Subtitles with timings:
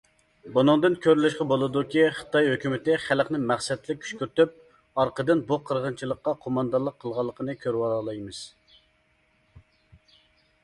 [0.53, 8.41] بۇنىڭدىن كۆرۈۋېلىشقا بولىدۇكى خىتاي ھۆكۈمىتى خەلقىنى مەقسەتلىك كۈشكۈرتۈپ ئارقىدىن بۇ قىرغىنچىلىققا قوماندانلىق قىلغانلىقىنى كۆرۈۋالالايمىز.